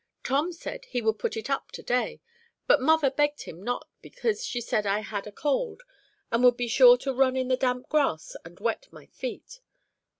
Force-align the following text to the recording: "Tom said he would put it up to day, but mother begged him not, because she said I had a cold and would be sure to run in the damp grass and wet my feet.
"Tom 0.23 0.51
said 0.51 0.85
he 0.85 0.99
would 0.99 1.19
put 1.19 1.37
it 1.37 1.47
up 1.47 1.71
to 1.73 1.83
day, 1.83 2.21
but 2.65 2.81
mother 2.81 3.11
begged 3.11 3.43
him 3.43 3.61
not, 3.61 3.87
because 4.01 4.43
she 4.43 4.59
said 4.59 4.83
I 4.87 5.01
had 5.01 5.27
a 5.27 5.31
cold 5.31 5.83
and 6.31 6.43
would 6.43 6.57
be 6.57 6.67
sure 6.67 6.97
to 6.97 7.13
run 7.13 7.37
in 7.37 7.49
the 7.49 7.55
damp 7.55 7.87
grass 7.87 8.35
and 8.43 8.59
wet 8.59 8.87
my 8.91 9.05
feet. 9.05 9.59